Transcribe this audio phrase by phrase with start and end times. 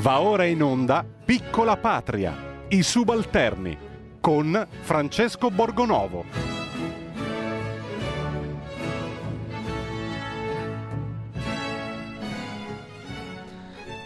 [0.00, 3.76] Va ora in onda Piccola Patria, i subalterni,
[4.18, 6.24] con Francesco Borgonovo.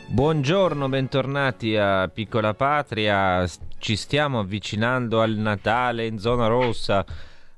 [0.09, 3.47] Buongiorno, bentornati a Piccola Patria.
[3.79, 7.05] Ci stiamo avvicinando al Natale in zona rossa.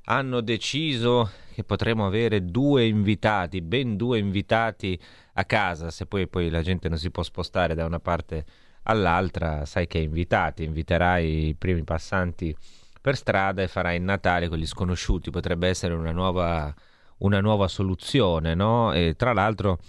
[0.03, 4.95] Hanno deciso che potremo avere due invitati, ben due invitati
[5.33, 8.45] a casa, se poi, poi la gente non si può spostare da una parte
[8.83, 12.55] all'altra, sai che invitati, inviterai i primi passanti
[13.01, 16.71] per strada e farai il Natale con gli sconosciuti, potrebbe essere una nuova,
[17.19, 18.93] una nuova soluzione, no?
[18.93, 19.79] E tra l'altro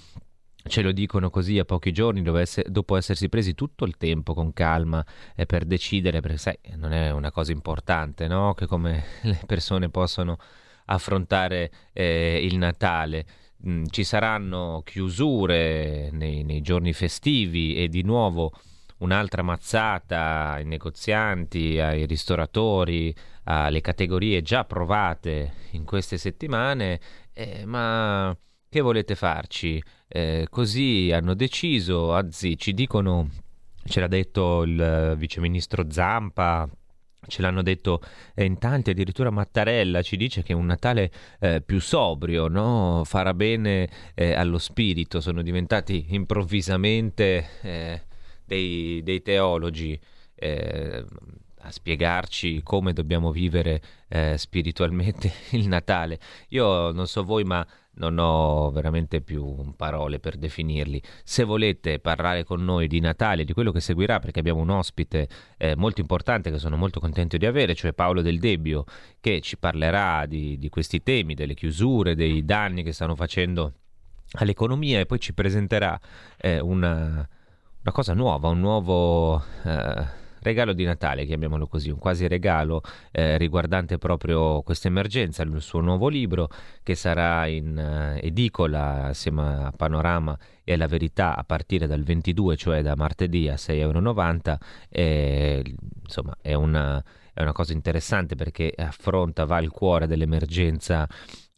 [0.68, 5.04] ce lo dicono così a pochi giorni dopo essersi presi tutto il tempo con calma
[5.36, 8.54] eh, per decidere, perché sai, non è una cosa importante, no?
[8.54, 10.38] Che come le persone possono
[10.88, 13.26] affrontare eh, il Natale.
[13.66, 18.52] Mm, ci saranno chiusure nei, nei, giorni festivi e di nuovo
[18.98, 27.00] un'altra mazzata ai negozianti, ai ristoratori, alle categorie già provate in queste settimane,
[27.32, 28.36] eh, ma
[28.68, 29.82] che volete farci?
[30.06, 33.30] Eh, così hanno deciso, anzi ci dicono,
[33.84, 36.68] ce l'ha detto il viceministro Zampa,
[37.26, 38.00] Ce l'hanno detto
[38.34, 43.02] eh, in tanti, addirittura Mattarella ci dice che un Natale eh, più sobrio no?
[43.04, 45.20] farà bene eh, allo spirito.
[45.20, 48.02] Sono diventati improvvisamente eh,
[48.44, 49.98] dei, dei, teologi
[50.34, 51.04] eh,
[51.60, 56.18] a spiegarci come dobbiamo vivere eh, spiritualmente il Natale.
[56.48, 57.66] Io non so voi, ma
[57.98, 61.02] non ho veramente più parole per definirli.
[61.24, 65.28] Se volete parlare con noi di Natale, di quello che seguirà, perché abbiamo un ospite
[65.56, 68.84] eh, molto importante che sono molto contento di avere, cioè Paolo Del Debbio,
[69.20, 73.72] che ci parlerà di, di questi temi, delle chiusure, dei danni che stanno facendo
[74.32, 75.98] all'economia e poi ci presenterà
[76.36, 77.28] eh, una,
[77.80, 79.42] una, cosa nuova, un nuovo...
[79.64, 85.60] Eh, regalo di Natale, chiamiamolo così, un quasi regalo eh, riguardante proprio questa emergenza, il
[85.60, 86.48] suo nuovo libro
[86.82, 92.56] che sarà in uh, edicola assieme a Panorama e alla Verità a partire dal 22,
[92.56, 94.58] cioè da martedì a 6,90 euro.
[94.88, 101.06] E, insomma, è una, è una cosa interessante perché affronta, va al cuore dell'emergenza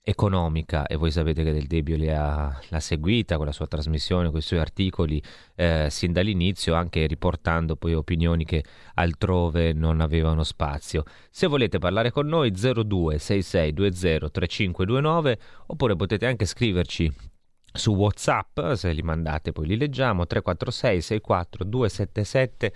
[0.03, 4.39] economica e voi sapete che Del Debbio ha, l'ha seguita con la sua trasmissione, con
[4.39, 5.23] i suoi articoli
[5.55, 11.05] eh, sin dall'inizio, anche riportando poi opinioni che altrove non avevano spazio.
[11.31, 17.13] Se volete parlare con noi 026620 3529 oppure potete anche scriverci
[17.73, 22.73] su Whatsapp, se li mandate poi li leggiamo 346 64 277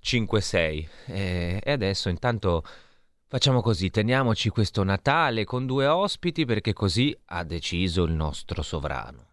[0.00, 2.62] 56 e adesso intanto
[3.30, 9.26] Facciamo così, teniamoci questo Natale con due ospiti perché così ha deciso il nostro sovrano.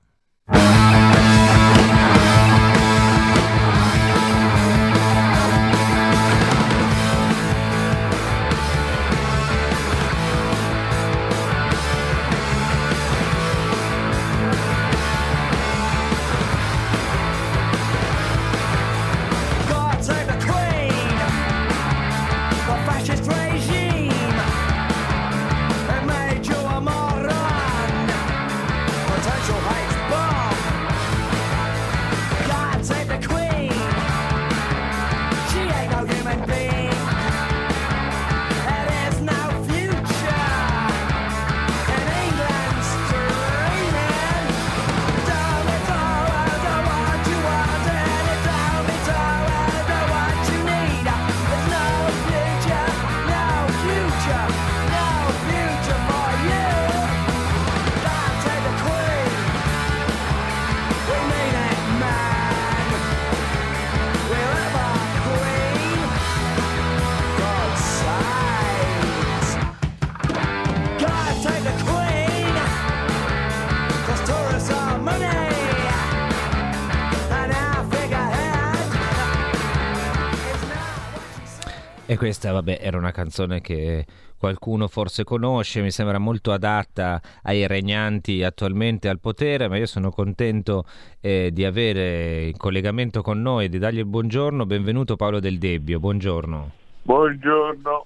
[82.25, 84.03] Questa, vabbè, era una canzone che
[84.35, 90.09] qualcuno forse conosce, mi sembra molto adatta ai regnanti attualmente al potere, ma io sono
[90.09, 90.85] contento
[91.21, 94.65] eh, di avere in collegamento con noi, di dargli il buongiorno.
[94.65, 96.71] Benvenuto Paolo Del Debbio, buongiorno.
[97.03, 98.05] Buongiorno.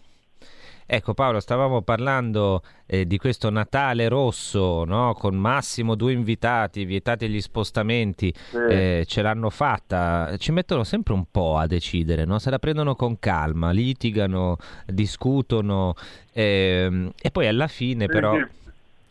[0.92, 5.14] Ecco Paolo, stavamo parlando eh, di questo Natale rosso, no?
[5.14, 8.58] con massimo due invitati, vietati gli spostamenti, sì.
[8.58, 12.40] eh, ce l'hanno fatta, ci mettono sempre un po' a decidere, no?
[12.40, 14.58] se la prendono con calma, litigano,
[14.88, 15.94] discutono
[16.34, 18.34] ehm, e poi alla fine sì, però...
[18.34, 18.58] Sì.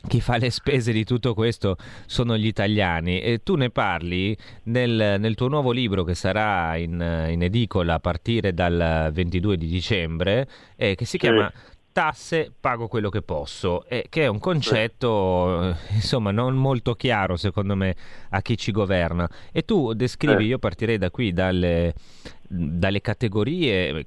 [0.07, 5.17] Chi fa le spese di tutto questo sono gli italiani e tu ne parli nel,
[5.19, 6.93] nel tuo nuovo libro che sarà in,
[7.29, 11.19] in, edicola a partire dal 22 di dicembre eh, che si sì.
[11.19, 11.53] chiama
[11.99, 15.95] tasse pago quello che posso, eh, che è un concetto sì.
[15.95, 17.97] insomma non molto chiaro secondo me
[18.31, 19.29] a chi ci governa.
[19.51, 20.49] E tu descrivi, sì.
[20.51, 21.95] io partirei da qui, dalle,
[22.49, 24.07] dalle categorie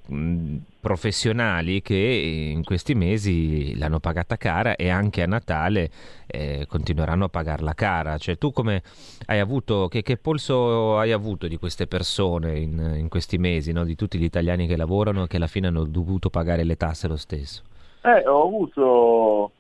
[0.80, 5.92] professionali che in questi mesi l'hanno pagata cara e anche a Natale
[6.26, 8.18] eh, continueranno a pagarla cara.
[8.18, 8.82] Cioè, tu come
[9.28, 13.84] hai avuto, che, che polso hai avuto di queste persone in, in questi mesi, no?
[13.84, 17.08] di tutti gli italiani che lavorano e che alla fine hanno dovuto pagare le tasse
[17.08, 17.62] lo stesso?
[18.02, 19.52] Eh, ho avuto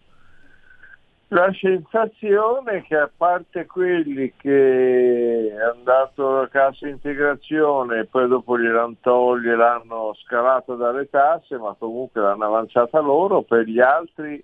[1.33, 8.59] la sensazione che a parte quelli che hanno dato la cassa integrazione e poi dopo
[8.59, 14.43] gliel'hanno tolto, gliel'hanno scalato dalle tasse, ma comunque l'hanno avanzata loro, per gli altri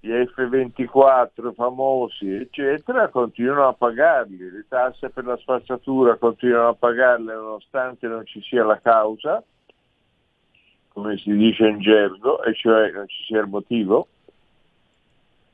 [0.00, 7.34] gli F24 famosi eccetera continuano a pagarli, le tasse per la spazzatura continuano a pagarle
[7.34, 9.42] nonostante non ci sia la causa
[10.90, 14.08] come si dice in gergo, e cioè non ci sia il motivo,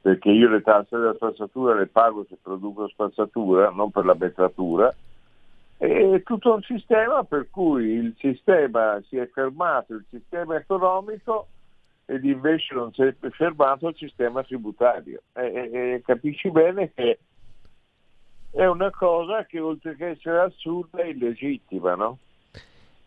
[0.04, 4.94] perché io le tasse della spazzatura le pago se produco spazzatura, non per la betratura,
[5.78, 11.46] e tutto un sistema per cui il sistema si è fermato, il sistema economico,
[12.04, 15.22] ed invece non si è fermato il sistema tributario.
[15.32, 17.18] E, e capisci bene che
[18.50, 22.18] è una cosa che oltre che essere assurda è illegittima, no?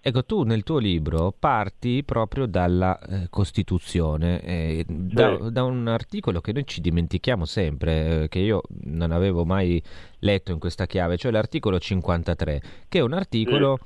[0.07, 6.39] Ecco, tu nel tuo libro parti proprio dalla eh, Costituzione, eh, da, da, un articolo
[6.39, 9.83] che noi ci dimentichiamo sempre, eh, che io non avevo mai
[10.19, 13.79] letto in questa chiave, cioè l'articolo 53, che è un articolo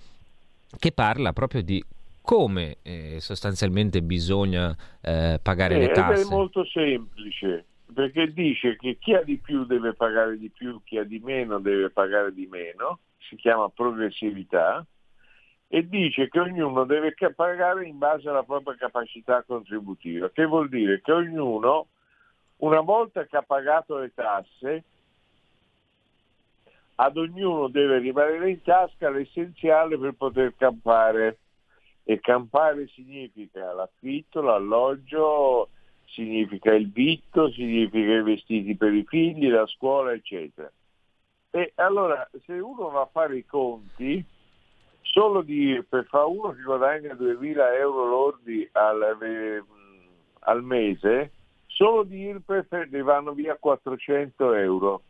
[0.78, 1.84] che parla proprio di
[2.22, 6.22] come eh, sostanzialmente bisogna eh, pagare le tasse.
[6.22, 11.00] È molto semplice, perché dice che chi ha di più deve pagare di più, chi
[11.00, 14.86] ha di meno deve pagare di meno, si chiama progressività
[15.74, 21.00] e dice che ognuno deve pagare in base alla propria capacità contributiva, che vuol dire
[21.00, 21.88] che ognuno,
[22.58, 24.84] una volta che ha pagato le tasse,
[26.96, 31.38] ad ognuno deve rimanere in tasca l'essenziale per poter campare.
[32.04, 35.70] E campare significa l'affitto, l'alloggio,
[36.04, 40.70] significa il vitto, significa i vestiti per i figli, la scuola, eccetera.
[41.50, 44.26] E allora se uno va a fare i conti,
[45.02, 49.64] solo di per fa uno che guadagna 2.000 euro lordi al, eh,
[50.40, 51.32] al mese,
[51.68, 55.02] solo di IRPEF ne vanno via 400 euro.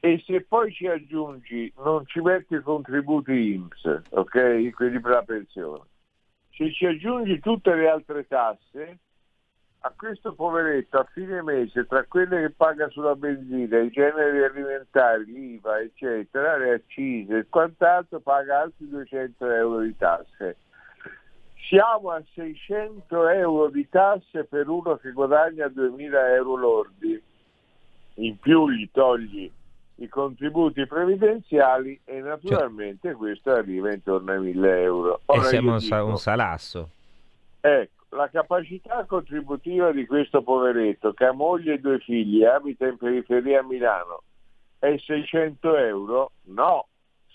[0.00, 4.70] E se poi ci aggiungi, non ci metti i contributi INPS, ok?
[4.70, 5.84] Quelli per la pensione.
[6.50, 8.98] Se ci aggiungi tutte le altre tasse,
[9.84, 15.24] a questo poveretto a fine mese, tra quelle che paga sulla benzina, i generi alimentari,
[15.24, 20.56] l'IVA, eccetera, le accise e quant'altro, paga altri 200 euro di tasse.
[21.68, 27.22] Siamo a 600 euro di tasse per uno che guadagna 2000 euro lordi.
[28.14, 29.50] In più gli togli
[29.96, 33.16] i contributi previdenziali e naturalmente cioè.
[33.16, 35.20] questo arriva intorno ai 1000 euro.
[35.26, 36.88] Ora e siamo dico, un salasso.
[37.60, 42.86] Ecco, la capacità contributiva di questo poveretto che ha moglie e due figli e abita
[42.86, 44.22] in periferia a Milano
[44.78, 46.32] è 600 euro?
[46.46, 46.88] No,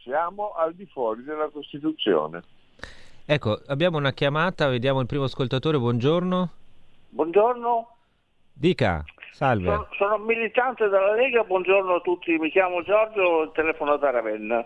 [0.03, 2.41] siamo al di fuori della Costituzione.
[3.25, 6.49] Ecco, abbiamo una chiamata, vediamo il primo ascoltatore, buongiorno.
[7.09, 7.95] Buongiorno.
[8.53, 9.65] Dica, salve.
[9.65, 14.65] Sono, sono militante della Lega, buongiorno a tutti, mi chiamo Giorgio, telefono da Ravenna.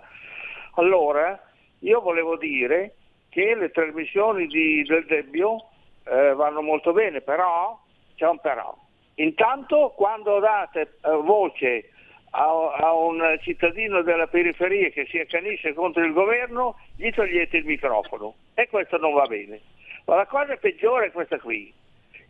[0.75, 1.39] Allora,
[1.79, 2.95] io volevo dire
[3.29, 5.70] che le trasmissioni di, del Debbio
[6.03, 7.79] eh, vanno molto bene, però
[8.15, 8.75] c'è un però.
[9.15, 11.89] Intanto quando date eh, voce
[12.31, 17.65] a, a, un cittadino della periferia che si accanisce contro il governo, gli togliete il
[17.65, 19.59] microfono e questo non va bene.
[20.05, 21.71] Ma la cosa peggiore è questa qui,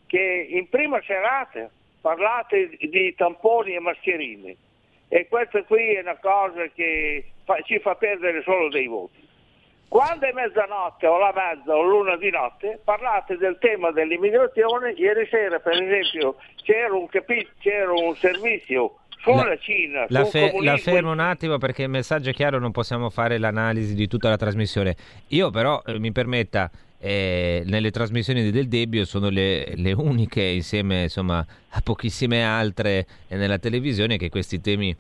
[0.07, 1.69] che in prima serata
[2.01, 4.55] parlate di tamponi e mascherine
[5.07, 9.27] e questa qui è una cosa che fa, ci fa perdere solo dei voti.
[9.91, 15.27] Quando è mezzanotte o la mezza o l'una di notte parlate del tema dell'immigrazione, ieri
[15.29, 20.05] sera per esempio c'era un, capi- c'era un servizio sulla la, Cina.
[20.07, 23.93] La, fe- la, fermo un attimo perché il messaggio è chiaro, non possiamo fare l'analisi
[23.93, 24.95] di tutta la trasmissione.
[25.27, 31.01] Io però eh, mi permetta, eh, nelle trasmissioni del Debbio sono le, le uniche insieme
[31.01, 34.95] insomma, a pochissime altre eh, nella televisione che questi temi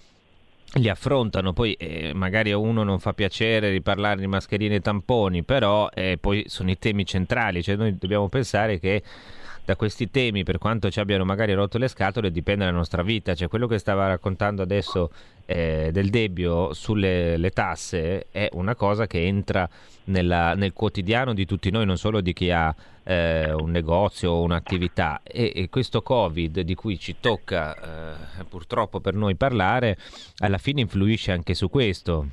[0.75, 5.43] li affrontano, poi eh, magari a uno non fa piacere riparlare di mascherine e tamponi,
[5.43, 9.03] però eh, poi sono i temi centrali, cioè noi dobbiamo pensare che
[9.71, 13.33] da questi temi, per quanto ci abbiano magari rotto le scatole, dipende la nostra vita.
[13.33, 15.11] Cioè, quello che stava raccontando adesso
[15.45, 19.67] eh, del debito sulle tasse è una cosa che entra
[20.05, 24.41] nella, nel quotidiano di tutti noi, non solo di chi ha eh, un negozio o
[24.41, 25.21] un'attività.
[25.23, 27.75] E, e, questo Covid di cui ci tocca
[28.39, 29.97] eh, purtroppo per noi parlare,
[30.39, 32.27] alla fine influisce anche su questo.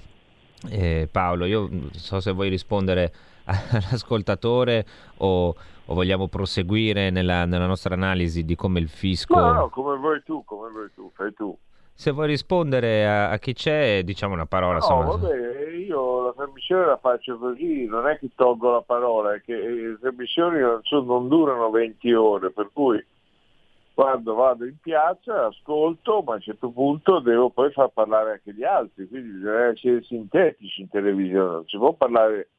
[0.70, 3.12] Eh, Paolo, io so se vuoi rispondere
[3.72, 4.84] all'ascoltatore
[5.18, 5.54] o,
[5.86, 9.34] o vogliamo proseguire nella, nella, nostra analisi di come il fisco...
[9.34, 11.56] No, no, come vuoi tu, come vuoi tu, fai tu.
[11.94, 14.78] Se vuoi rispondere a, a chi c'è, diciamo una parola.
[14.78, 15.04] No, insomma.
[15.04, 19.56] vabbè, io la trasmissione la faccio così, non è che tolgo la parola, è che
[19.56, 23.04] le trasmissioni non, non durano 20 ore, per cui
[23.94, 28.54] quando vado in piazza ascolto, ma a un certo punto devo poi far parlare anche
[28.54, 32.50] gli altri, quindi bisogna essere sintetici in televisione, non si può parlare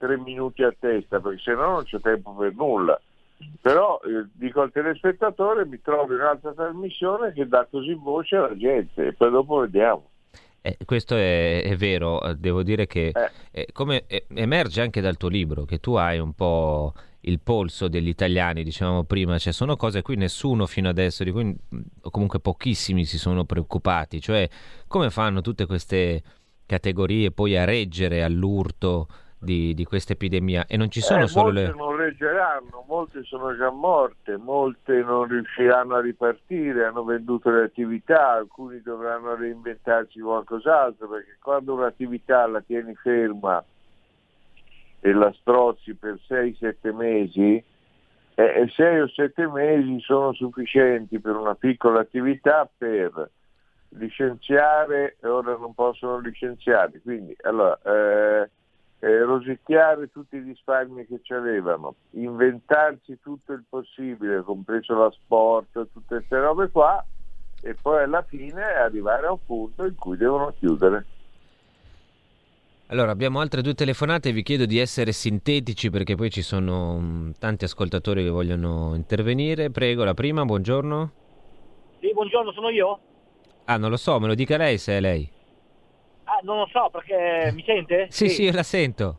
[0.00, 2.98] tre minuti a testa perché se no non c'è tempo per nulla.
[3.60, 8.56] Però eh, dico al telespettatore mi trovo in un'altra trasmissione che dà così voce alla
[8.56, 10.08] gente e poi dopo vediamo.
[10.62, 13.30] Eh, questo è, è, vero, devo dire che eh.
[13.50, 14.04] Eh, come
[14.34, 19.04] emerge anche dal tuo libro che tu hai un po' il polso degli italiani, dicevamo
[19.04, 21.54] prima, cioè sono cose a cui nessuno fino adesso, di cui
[22.10, 24.48] comunque pochissimi si sono preoccupati, cioè
[24.86, 26.22] come fanno tutte queste
[26.64, 29.08] categorie poi a reggere all'urto
[29.40, 31.74] di, di questa epidemia e non ci sono eh, solo molte le...
[31.74, 38.32] non reggeranno, molte sono già morte, molte non riusciranno a ripartire, hanno venduto le attività,
[38.32, 43.64] alcuni dovranno reinventarsi qualcos'altro perché quando un'attività la tieni ferma
[45.00, 47.64] e la strozzi per 6-7 mesi,
[48.34, 53.30] eh, 6 o 7 mesi sono sufficienti per una piccola attività per
[53.94, 57.00] licenziare e ora non possono licenziare.
[57.02, 58.50] Quindi allora, eh,
[59.00, 65.72] eh, rosicchiare tutti i risparmi che ci avevano, inventarsi tutto il possibile, compreso la sport,
[65.72, 67.04] tutte queste robe qua,
[67.62, 71.04] e poi alla fine arrivare a un punto in cui devono chiudere.
[72.88, 77.32] Allora, abbiamo altre due telefonate, vi chiedo di essere sintetici perché poi ci sono um,
[77.38, 79.70] tanti ascoltatori che vogliono intervenire.
[79.70, 81.12] Prego, la prima, buongiorno.
[82.00, 82.98] Sì, buongiorno, sono io?
[83.66, 85.30] Ah, non lo so, me lo dica lei se è lei.
[86.42, 88.06] Non lo so, perché mi sente?
[88.08, 89.18] Sì, sì, io la sento.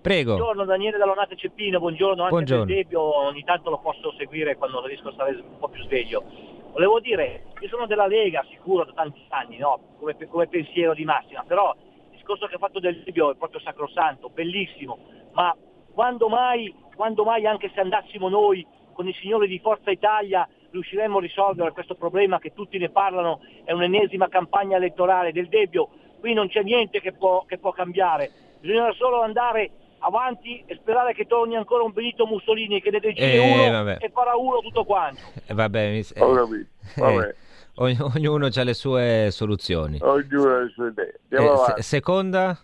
[0.00, 0.34] Prego.
[0.34, 2.64] Buongiorno Daniele Dall'Onate Ceppino, buongiorno anche buongiorno.
[2.64, 6.24] del Debbio, ogni tanto lo posso seguire quando riesco a stare un po' più sveglio.
[6.72, 9.78] Volevo dire, io sono della Lega sicuro da tanti anni, no?
[9.98, 11.72] come, come pensiero di massima, però
[12.10, 14.98] il discorso che ha fatto del Debbio è proprio sacrosanto, bellissimo,
[15.32, 15.54] ma
[15.92, 21.18] quando mai, quando mai anche se andassimo noi con i signori di Forza Italia riusciremmo
[21.18, 25.90] a risolvere questo problema che tutti ne parlano, è un'ennesima campagna elettorale del Debbio,
[26.22, 31.14] qui non c'è niente che può, che può cambiare, bisogna solo andare avanti e sperare
[31.14, 33.96] che torni ancora un Benito Mussolini che ne decide eh, uno vabbè.
[34.00, 35.20] e farà uno tutto quanto.
[35.46, 35.98] Eh, vabbè, mi...
[35.98, 37.34] eh, vabbè.
[37.76, 39.98] Ogn- ognuno ha le sue soluzioni.
[40.00, 41.20] Ognuno ha le sue idee.
[41.28, 42.56] Eh, se- seconda,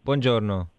[0.00, 0.70] buongiorno.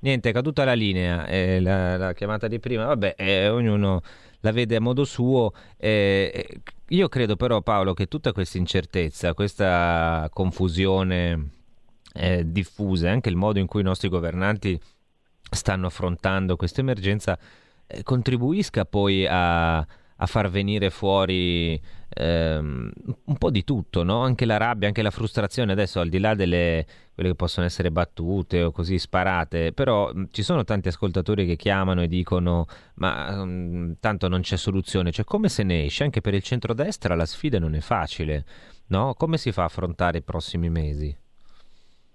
[0.00, 4.02] Niente, è caduta la linea, eh, la, la, chiamata di prima, vabbè, eh, ognuno
[4.40, 5.52] la vede a modo suo.
[5.76, 11.50] Eh, io credo però Paolo che tutta questa incertezza, questa confusione
[12.14, 14.80] eh, diffusa, anche il modo in cui i nostri governanti
[15.50, 17.38] stanno affrontando questa emergenza,
[17.86, 19.86] eh, contribuisca poi a,
[20.16, 22.90] a, far venire fuori ehm,
[23.24, 24.22] un po' di tutto, no?
[24.22, 27.90] anche la rabbia, anche la frustrazione, adesso al di là delle quelle che possono essere
[27.90, 33.42] battute o così sparate, però mh, ci sono tanti ascoltatori che chiamano e dicono ma
[33.42, 36.04] mh, tanto non c'è soluzione, cioè come se ne esce?
[36.04, 38.44] Anche per il centrodestra la sfida non è facile,
[38.88, 39.14] no?
[39.14, 41.16] Come si fa a affrontare i prossimi mesi?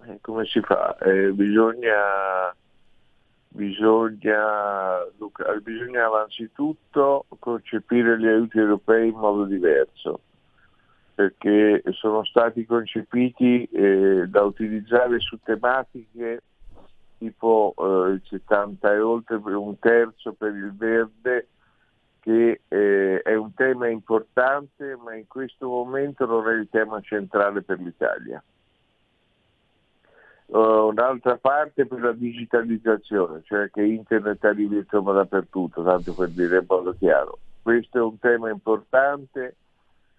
[0.06, 0.96] Eh, come si fa?
[0.98, 2.54] Eh, bisogna,
[3.52, 5.04] bisogna,
[5.62, 10.20] bisogna innanzitutto concepire gli aiuti europei in modo diverso
[11.14, 16.42] perché sono stati concepiti eh, da utilizzare su tematiche
[17.18, 21.48] tipo eh, il 70 e oltre per un terzo per il verde
[22.20, 27.62] che eh, è un tema importante ma in questo momento non è il tema centrale
[27.62, 28.42] per l'Italia.
[30.52, 36.58] Uh, un'altra parte per la digitalizzazione, cioè che internet arrivi insomma dappertutto, tanto per dire
[36.58, 37.38] in modo chiaro.
[37.62, 39.56] Questo è un tema importante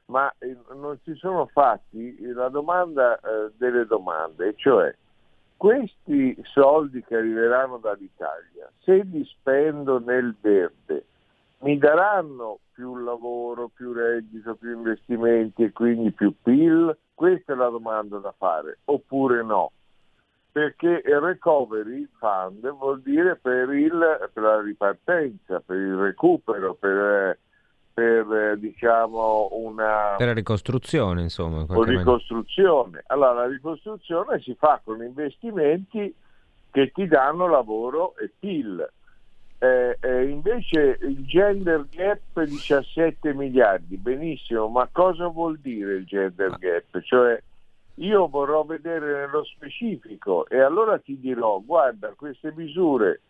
[0.06, 4.94] ma eh, non si sono fatti la domanda eh, delle domande, cioè
[5.56, 11.06] questi soldi che arriveranno dall'Italia, se li spendo nel verde,
[11.60, 16.98] mi daranno più lavoro, più reddito, più investimenti e quindi più PIL?
[17.14, 19.72] Questa è la domanda da fare, oppure no?
[20.54, 27.40] Perché il recovery fund vuol dire per, il, per la ripartenza, per il recupero, per,
[27.92, 30.14] per diciamo una...
[30.16, 31.66] Per la ricostruzione, insomma.
[31.66, 33.04] Con ricostruzione.
[33.08, 36.14] Allora, la ricostruzione si fa con investimenti
[36.70, 38.88] che ti danno lavoro e PIL.
[39.58, 46.58] Eh, eh, invece il gender gap 17 miliardi, benissimo, ma cosa vuol dire il gender
[46.60, 47.02] gap?
[47.02, 47.42] Cioè
[47.96, 53.22] io vorrò vedere nello specifico e allora ti dirò, guarda, queste misure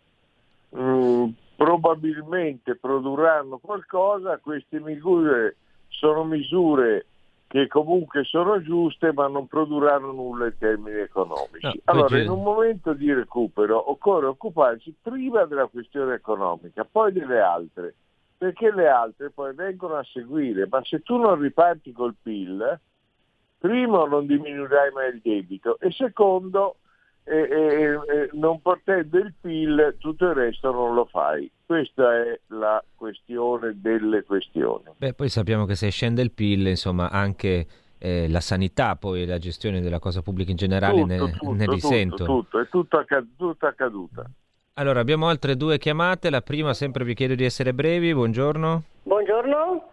[0.70, 5.56] mh, mm, probabilmente produrranno qualcosa, queste misure
[5.88, 7.06] sono misure
[7.46, 11.66] che comunque sono giuste ma non produrranno nulla in termini economici.
[11.66, 17.38] No, allora in un momento di recupero occorre occuparsi prima della questione economica, poi delle
[17.38, 17.94] altre,
[18.36, 22.80] perché le altre poi vengono a seguire, ma se tu non riparti col PIL,
[23.64, 26.76] primo non diminuirai mai il debito e secondo
[27.24, 31.50] eh, eh, non portando il PIL tutto il resto non lo fai.
[31.64, 34.84] Questa è la questione delle questioni.
[34.98, 37.66] Beh, poi sappiamo che se scende il PIL, insomma, anche
[37.96, 41.66] eh, la sanità, poi la gestione della cosa pubblica in generale tutto, ne, tutto, ne
[41.66, 42.16] risento.
[42.16, 44.30] Tutto, tutto, è tutto, accad- tutto accaduta.
[44.74, 46.28] Allora, abbiamo altre due chiamate.
[46.28, 48.12] La prima, sempre vi chiedo di essere brevi.
[48.12, 48.82] Buongiorno.
[49.04, 49.88] Buongiorno,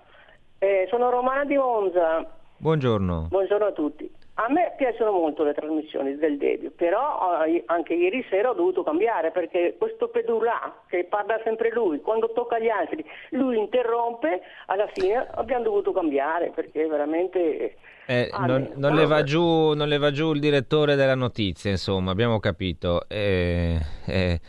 [0.59, 2.39] eh, sono Romana di Monza.
[2.61, 3.25] Buongiorno.
[3.29, 4.07] Buongiorno a tutti.
[4.35, 8.83] A me piacciono molto le trasmissioni del Debbio, però eh, anche ieri sera ho dovuto
[8.83, 14.87] cambiare perché questo Pedulà che parla sempre lui, quando tocca agli altri, lui interrompe, alla
[14.93, 17.77] fine abbiamo dovuto cambiare perché veramente...
[18.05, 21.71] Eh, ah, non, non, le va giù, non, le va giù, il direttore della notizia,
[21.71, 23.07] insomma, abbiamo capito.
[23.07, 23.75] Eh,
[24.05, 24.39] eh,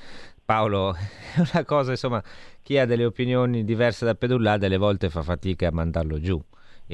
[0.45, 2.23] Paolo, è una cosa, insomma,
[2.63, 6.39] chi ha delle opinioni diverse da Pedullà delle volte fa fatica a mandarlo giù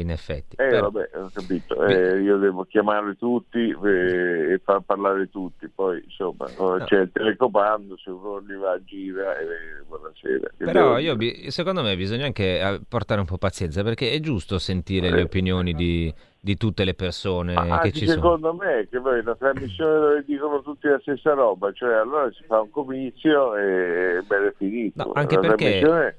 [0.00, 0.57] in effetti.
[0.57, 0.90] Eh, Però...
[0.90, 6.47] vabbè, ho capito, eh, io devo chiamare tutti eh, e far parlare tutti, poi insomma
[6.59, 6.85] no.
[6.85, 10.50] c'è il telecomando, se uno gli va a gira e eh, buonasera.
[10.57, 11.17] Però io,
[11.50, 15.25] secondo me bisogna anche eh, portare un po' pazienza perché è giusto sentire le eh.
[15.25, 18.58] opinioni di, di tutte le persone Ma che ci secondo sono.
[18.58, 22.45] Secondo me che poi una trasmissione dove dicono tutti la stessa roba, cioè allora si
[22.47, 25.04] fa un comizio e bene finito.
[25.04, 26.17] No, anche perché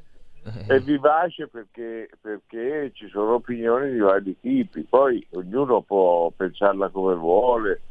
[0.67, 7.15] è vivace perché, perché, ci sono opinioni di vari tipi, poi ognuno può pensarla come
[7.15, 7.81] vuole,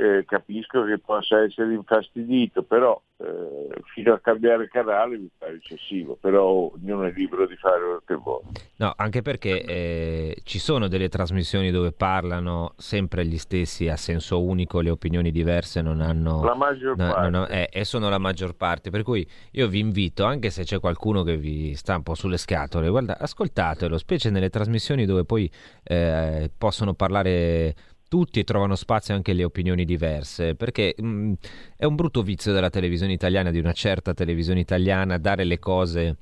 [0.00, 6.16] eh, capisco che possa essere infastidito, però eh, fino a cambiare canale mi pare eccessivo,
[6.18, 8.44] però ognuno è libero di fare quello che vuole.
[8.76, 14.42] No, anche perché eh, ci sono delle trasmissioni dove parlano sempre gli stessi a senso
[14.42, 16.42] unico, le opinioni diverse non hanno...
[16.44, 17.28] La maggior no, parte.
[17.28, 20.80] No, eh, e sono la maggior parte, per cui io vi invito, anche se c'è
[20.80, 25.50] qualcuno che vi sta un po' sulle scatole, guarda, ascoltatelo, specie nelle trasmissioni dove poi
[25.82, 27.74] eh, possono parlare
[28.10, 31.32] tutti trovano spazio anche le opinioni diverse, perché mh, mm,
[31.76, 36.16] è un brutto vizio della televisione italiana, di una certa televisione italiana, dare le cose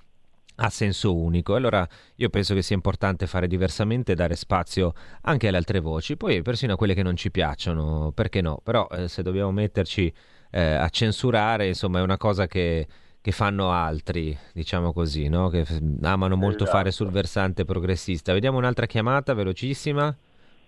[0.57, 1.55] a senso unico.
[1.55, 6.43] Allora io penso che sia importante fare diversamente, dare spazio anche alle altre voci, poi
[6.43, 8.61] persino a quelle che non ci piacciono, perché no?
[8.63, 10.13] Però eh, se dobbiamo metterci
[10.51, 12.87] eh, a censurare, insomma, è una cosa che,
[13.19, 15.49] che fanno altri, diciamo così, no?
[15.49, 15.65] che
[16.03, 16.77] amano molto esatto.
[16.77, 18.35] fare sul versante progressista.
[18.35, 20.15] Vediamo un'altra chiamata velocissima.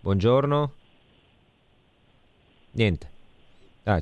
[0.00, 0.79] Buongiorno.
[2.72, 3.08] Niente.
[3.84, 4.00] Ah,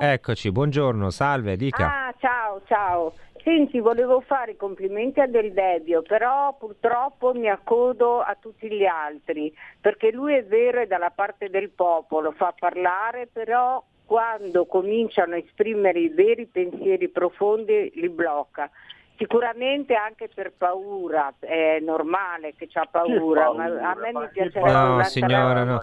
[0.00, 2.06] eccoci, buongiorno, salve, dica.
[2.06, 3.14] Ah, ciao, ciao.
[3.42, 8.84] Senti, volevo fare i complimenti a Del Debbio, però purtroppo mi accodo a tutti gli
[8.84, 15.34] altri, perché lui è vero è dalla parte del popolo, fa parlare, però quando cominciano
[15.34, 18.70] a esprimere i veri pensieri profondi li blocca.
[19.16, 24.28] Sicuramente anche per paura, è normale che c'ha paura, paura, ma a me ma mi
[24.32, 25.80] piacerebbe no, una signora, no.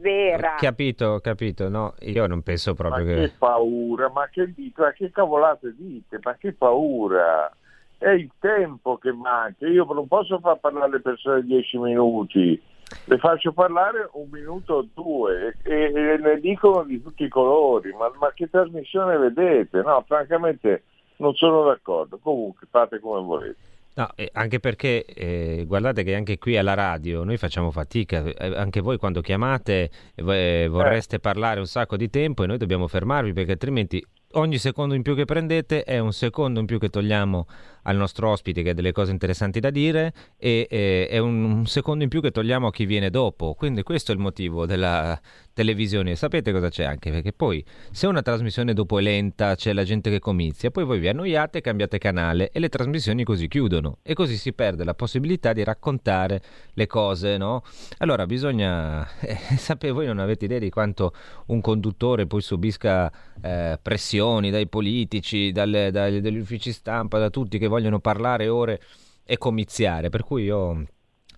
[0.00, 0.54] vera.
[0.58, 3.20] Capito, capito, no, io non penso proprio ma che...
[3.20, 7.50] che paura, ma che dite, ma che cavolate dite, ma che paura,
[7.98, 12.62] è il tempo che manca, io non posso far parlare le persone dieci minuti,
[13.06, 17.92] le faccio parlare un minuto o due e, e ne dicono di tutti i colori,
[17.92, 19.82] ma, ma che trasmissione vedete?
[19.82, 20.84] No, francamente
[21.18, 23.56] non sono d'accordo, comunque fate come volete.
[23.98, 28.56] No, eh, anche perché eh, guardate che anche qui alla radio noi facciamo fatica, eh,
[28.56, 31.18] anche voi quando chiamate eh, vorreste eh.
[31.18, 35.16] parlare un sacco di tempo e noi dobbiamo fermarvi perché altrimenti ogni secondo in più
[35.16, 37.46] che prendete è un secondo in più che togliamo
[37.88, 42.04] al nostro ospite che ha delle cose interessanti da dire e, e è un secondo
[42.04, 43.54] in più che togliamo a chi viene dopo.
[43.54, 45.18] Quindi questo è il motivo della
[45.54, 46.14] televisione.
[46.14, 47.10] Sapete cosa c'è anche?
[47.10, 50.98] Perché poi se una trasmissione dopo è lenta, c'è la gente che comizia, poi voi
[51.00, 55.52] vi annoiate, cambiate canale e le trasmissioni così chiudono e così si perde la possibilità
[55.52, 56.40] di raccontare
[56.74, 57.62] le cose, no?
[57.98, 61.12] Allora bisogna eh, sapere, voi non avete idea di quanto
[61.46, 67.58] un conduttore poi subisca eh, pressioni dai politici, dalle, dalle, dagli uffici stampa, da tutti
[67.58, 68.80] che vogliono parlare ore
[69.24, 70.84] e comiziare, per cui io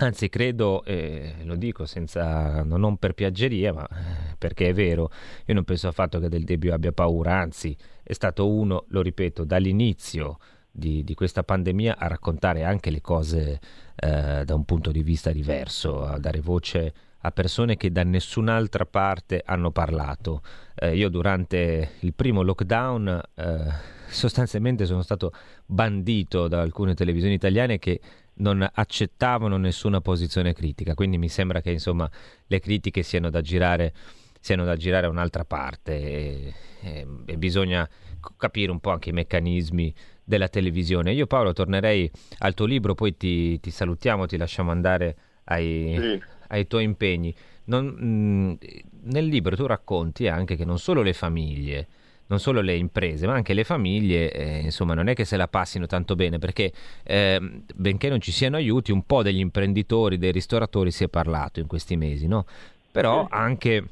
[0.01, 5.11] Anzi, credo, eh, lo dico senza, non per piaggeria, ma eh, perché è vero,
[5.45, 9.45] io non penso affatto che Del Debbio abbia paura, anzi è stato uno, lo ripeto,
[9.45, 10.39] dall'inizio
[10.71, 13.61] di, di questa pandemia a raccontare anche le cose
[13.95, 18.87] eh, da un punto di vista diverso, a dare voce a persone che da nessun'altra
[18.87, 20.41] parte hanno parlato.
[20.77, 25.33] Eh, io durante il primo lockdown eh, sostanzialmente sono stato
[25.65, 28.01] bandito da alcune televisioni italiane che
[28.35, 32.11] non accettavano nessuna posizione critica, quindi mi sembra che insomma
[32.47, 33.93] le critiche siano da girare,
[34.41, 37.89] siano da girare a un'altra parte e, e, e bisogna
[38.37, 39.95] capire un po' anche i meccanismi
[40.25, 41.13] della televisione.
[41.13, 46.23] Io Paolo tornerei al tuo libro, poi ti, ti salutiamo, ti lasciamo andare ai, sì.
[46.49, 47.35] ai tuoi impegni.
[47.65, 48.59] Non, mh,
[49.05, 51.89] nel libro tu racconti anche che non solo le famiglie,
[52.31, 55.49] non solo le imprese, ma anche le famiglie, eh, insomma, non è che se la
[55.49, 57.41] passino tanto bene, perché eh,
[57.75, 61.67] benché non ci siano aiuti, un po' degli imprenditori, dei ristoratori si è parlato in
[61.67, 62.47] questi mesi, no?
[62.93, 63.85] Però anche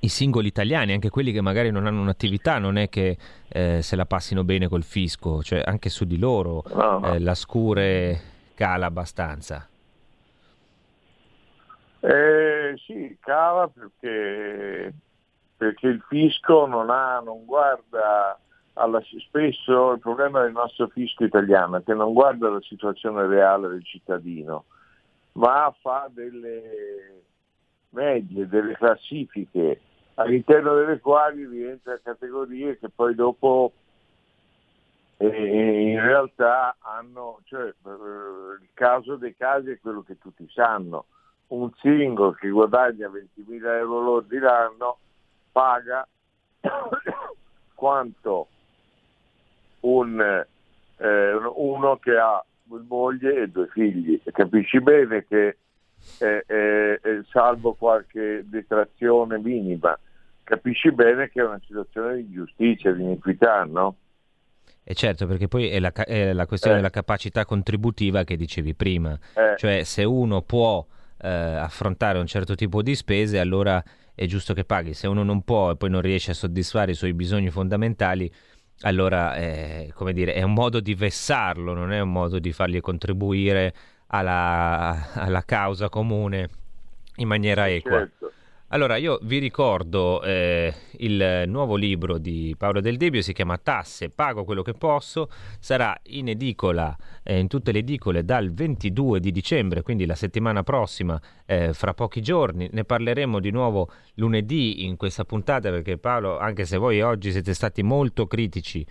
[0.00, 3.16] i singoli italiani, anche quelli che magari non hanno un'attività, non è che
[3.48, 7.14] eh, se la passino bene col fisco, cioè anche su di loro no, no.
[7.14, 8.20] Eh, la scure
[8.54, 9.66] cala abbastanza.
[12.00, 14.92] Eh, sì, cala perché
[15.64, 18.38] perché il fisco non, ha, non guarda
[18.74, 23.82] alla, spesso il problema del nostro fisco italiano che non guarda la situazione reale del
[23.82, 24.66] cittadino,
[25.32, 27.22] ma fa delle
[27.90, 29.80] medie, delle classifiche.
[30.16, 33.72] All'interno delle quali rientra categorie che poi dopo
[35.16, 37.90] eh, in realtà hanno, cioè, eh,
[38.60, 41.06] il caso dei casi è quello che tutti sanno,
[41.48, 44.98] un single che guadagna 20.000 euro lordi l'anno
[45.54, 46.06] paga
[47.74, 48.48] quanto
[49.80, 50.44] un,
[50.96, 52.44] eh, uno che ha
[52.88, 54.20] moglie e due figli.
[54.24, 55.58] E capisci bene che
[56.18, 59.96] eh, eh, salvo qualche detrazione minima,
[60.42, 63.96] capisci bene che è una situazione di ingiustizia, di iniquità, no?
[64.82, 66.80] E certo, perché poi è la, è la questione eh.
[66.80, 69.54] della capacità contributiva che dicevi prima, eh.
[69.56, 70.84] cioè se uno può
[71.22, 73.82] eh, affrontare un certo tipo di spese, allora
[74.14, 74.94] è giusto che paghi.
[74.94, 78.32] Se uno non può e poi non riesce a soddisfare i suoi bisogni fondamentali,
[78.80, 82.80] allora eh, come dire, è un modo di vessarlo, non è un modo di fargli
[82.80, 83.74] contribuire
[84.08, 86.48] alla, alla causa comune
[87.16, 87.98] in maniera equa.
[87.98, 88.32] Certo.
[88.68, 94.08] Allora, io vi ricordo eh, il nuovo libro di Paolo Del Debbio, si chiama Tasse,
[94.08, 95.28] pago quello che posso,
[95.60, 100.62] sarà in edicola, eh, in tutte le edicole dal 22 di dicembre, quindi la settimana
[100.62, 102.68] prossima, eh, fra pochi giorni.
[102.72, 107.52] Ne parleremo di nuovo lunedì in questa puntata, perché Paolo, anche se voi oggi siete
[107.52, 108.84] stati molto critici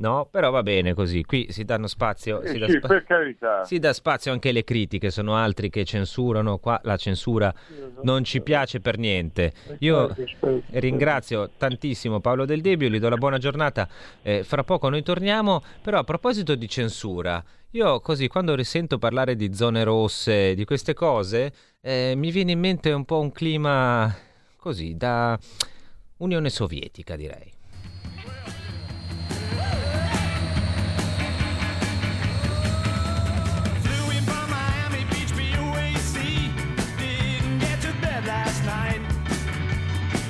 [0.00, 1.22] No, però va bene così.
[1.24, 2.40] Qui si danno spazio.
[2.44, 5.10] Si, dà sì, spa- si dà spazio anche alle critiche.
[5.10, 6.56] Sono altri che censurano.
[6.56, 7.52] Qua la censura
[8.02, 9.52] non ci piace per niente.
[9.80, 10.14] Io
[10.70, 13.86] ringrazio tantissimo Paolo Del Debbio, gli do la buona giornata.
[14.22, 15.62] Eh, fra poco noi torniamo.
[15.82, 20.94] Però a proposito di censura, io così quando risento parlare di zone rosse, di queste
[20.94, 24.14] cose, eh, mi viene in mente un po' un clima
[24.56, 25.38] così da
[26.16, 27.58] Unione Sovietica, direi.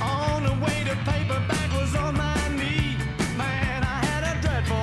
[0.01, 0.95] On the way to
[1.77, 2.97] was on my knee.
[3.37, 4.77] Man, I had a dreadful.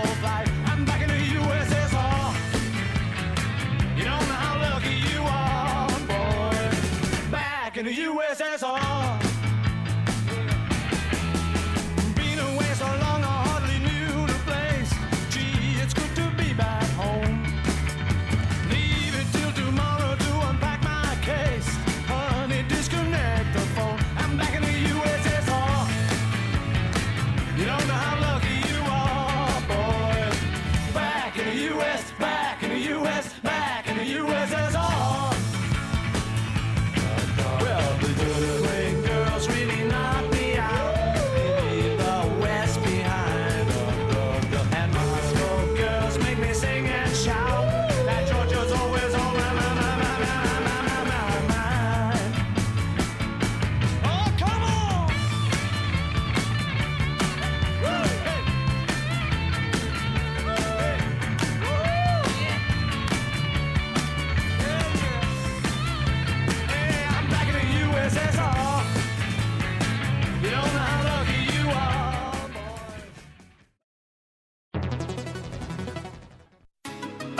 [0.65, 2.35] I'm back in the USSR.
[3.97, 7.31] You don't know how lucky you are, boy.
[7.31, 9.16] Back in the USSR.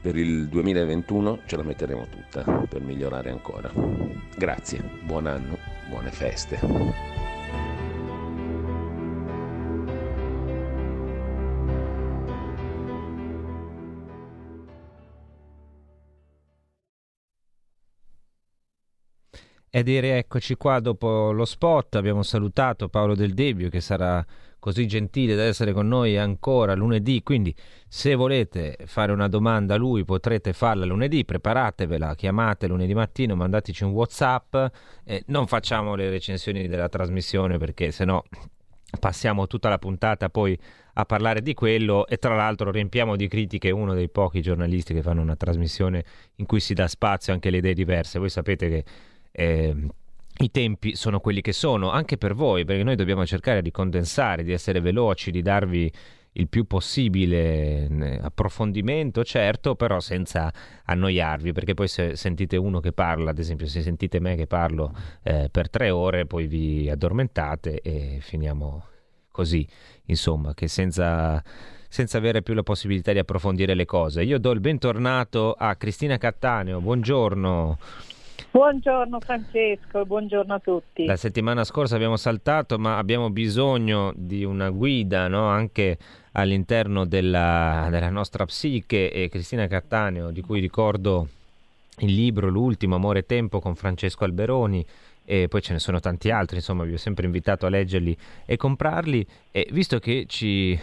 [0.00, 3.70] Per il 2021 ce la metteremo tutta per migliorare ancora.
[4.36, 5.58] Grazie, buon anno,
[5.88, 6.58] buone feste.
[19.70, 24.24] Ed eccoci qua dopo lo spot, abbiamo salutato Paolo Del Debbio che sarà
[24.58, 27.54] così gentile da essere con noi ancora lunedì, quindi
[27.86, 33.84] se volete fare una domanda a lui potrete farla lunedì, preparatevela, chiamate lunedì mattino, mandateci
[33.84, 34.56] un Whatsapp,
[35.04, 38.22] eh, non facciamo le recensioni della trasmissione perché sennò
[38.98, 40.58] passiamo tutta la puntata poi
[40.94, 45.02] a parlare di quello e tra l'altro riempiamo di critiche uno dei pochi giornalisti che
[45.02, 46.04] fanno una trasmissione
[46.36, 48.18] in cui si dà spazio anche alle idee diverse.
[48.18, 48.84] Voi sapete che
[49.30, 49.76] eh,
[50.38, 54.44] i tempi sono quelli che sono, anche per voi, perché noi dobbiamo cercare di condensare,
[54.44, 55.92] di essere veloci, di darvi
[56.32, 60.52] il più possibile approfondimento, certo, però senza
[60.84, 64.94] annoiarvi, perché poi se sentite uno che parla, ad esempio se sentite me che parlo
[65.22, 68.84] eh, per tre ore, poi vi addormentate e finiamo
[69.30, 69.66] così,
[70.06, 71.42] insomma, che senza
[71.90, 74.22] senza avere più la possibilità di approfondire le cose.
[74.22, 77.78] Io do il bentornato a Cristina Cattaneo, buongiorno.
[78.50, 81.04] Buongiorno Francesco, buongiorno a tutti.
[81.04, 85.48] La settimana scorsa abbiamo saltato, ma abbiamo bisogno di una guida no?
[85.48, 85.98] anche
[86.32, 91.28] all'interno della, della, nostra psiche e Cristina Cattaneo, di cui ricordo
[91.98, 94.84] il libro L'ultimo amore e tempo con Francesco Alberoni
[95.26, 98.56] e poi ce ne sono tanti altri, insomma vi ho sempre invitato a leggerli e
[98.56, 100.78] comprarli e visto che ci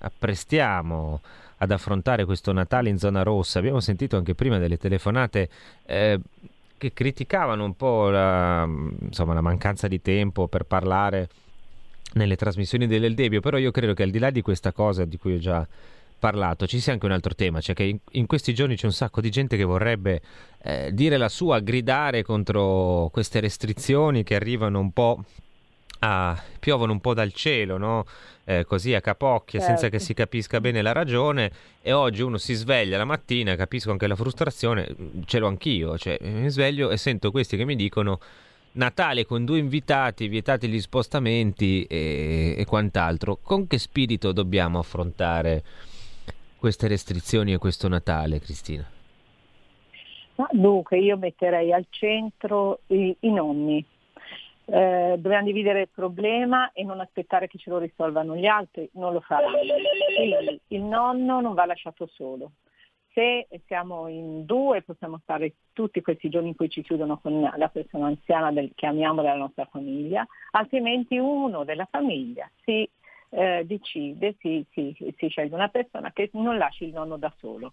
[0.00, 1.20] apprestiamo
[1.56, 5.48] ad affrontare questo Natale in zona rossa, abbiamo sentito anche prima delle telefonate
[5.86, 6.20] eh,
[6.78, 8.66] che criticavano un po' la,
[9.00, 11.28] insomma, la mancanza di tempo per parlare
[12.14, 15.18] nelle trasmissioni del Debbio, però io credo che al di là di questa cosa di
[15.18, 15.66] cui ho già
[16.18, 18.92] parlato, ci sia anche un altro tema, cioè che in, in questi giorni c'è un
[18.92, 20.20] sacco di gente che vorrebbe
[20.62, 25.24] eh, dire la sua, gridare contro queste restrizioni che arrivano un po'
[26.00, 28.04] a, piovono un po' dal cielo, no?
[28.48, 29.74] eh, così a capocchia, certo.
[29.74, 31.52] senza che si capisca bene la ragione.
[31.82, 34.88] E oggi uno si sveglia la mattina, capisco anche la frustrazione,
[35.26, 38.18] ce l'ho anch'io, cioè mi sveglio e sento questi che mi dicono
[38.72, 43.38] Natale con due invitati, vietati gli spostamenti e, e quant'altro.
[43.42, 45.62] Con che spirito dobbiamo affrontare
[46.56, 48.88] queste restrizioni e questo Natale, Cristina?
[50.36, 53.84] Ma dunque, io metterei al centro i, i nonni
[54.70, 59.14] eh, dobbiamo dividere il problema e non aspettare che ce lo risolvano gli altri, non
[59.14, 59.56] lo faranno.
[60.14, 62.52] Quindi il nonno non va lasciato solo.
[63.14, 67.68] Se siamo in due possiamo stare tutti questi giorni in cui ci chiudono con la
[67.68, 72.88] persona anziana del, che amiamo della nostra famiglia, altrimenti uno della famiglia si
[73.30, 77.72] eh, decide, si, si, si sceglie una persona che non lasci il nonno da solo.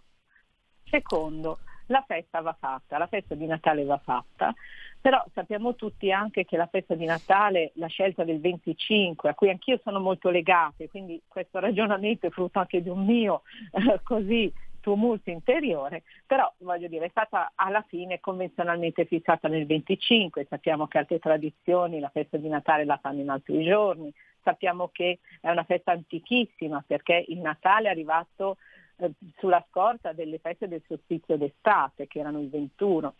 [0.85, 4.53] Secondo, la festa va fatta, la festa di Natale va fatta,
[4.99, 9.49] però sappiamo tutti anche che la festa di Natale, la scelta del 25, a cui
[9.49, 14.51] anch'io sono molto legata, quindi questo ragionamento è frutto anche di un mio eh, così
[14.85, 20.99] tumulto interiore, però voglio dire è stata alla fine convenzionalmente fissata nel 25, sappiamo che
[20.99, 25.63] altre tradizioni la festa di Natale la fanno in altri giorni, sappiamo che è una
[25.63, 28.57] festa antichissima perché il Natale è arrivato
[28.97, 33.13] eh, sulla scorta delle feste del solstizio d'estate, che erano il 21.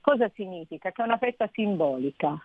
[0.00, 0.90] Cosa significa?
[0.90, 2.38] Che è una festa simbolica,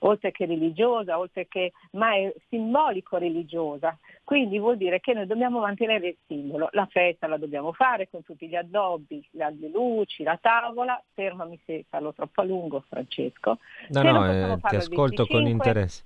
[0.00, 3.96] oltre che religiosa, oltre che, ma è simbolico-religiosa.
[4.24, 6.68] Quindi vuol dire che noi dobbiamo mantenere il simbolo.
[6.72, 11.00] La festa la dobbiamo fare con tutti gli addobbi, le luci, la tavola.
[11.14, 13.58] Fermami se parlo troppo a lungo, Francesco.
[13.90, 16.04] No, se no, eh, ti ascolto 25, con interesse